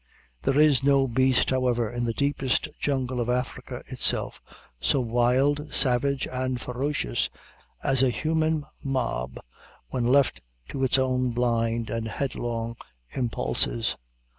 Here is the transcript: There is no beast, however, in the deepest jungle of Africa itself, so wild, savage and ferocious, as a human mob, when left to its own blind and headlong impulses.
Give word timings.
There 0.41 0.57
is 0.57 0.83
no 0.83 1.07
beast, 1.07 1.51
however, 1.51 1.87
in 1.87 2.05
the 2.05 2.13
deepest 2.13 2.67
jungle 2.79 3.19
of 3.19 3.29
Africa 3.29 3.83
itself, 3.85 4.41
so 4.79 4.99
wild, 4.99 5.71
savage 5.71 6.25
and 6.25 6.59
ferocious, 6.59 7.29
as 7.83 8.01
a 8.01 8.09
human 8.09 8.65
mob, 8.83 9.37
when 9.89 10.05
left 10.05 10.41
to 10.69 10.83
its 10.83 10.97
own 10.97 11.33
blind 11.33 11.91
and 11.91 12.07
headlong 12.07 12.77
impulses. 13.11 13.95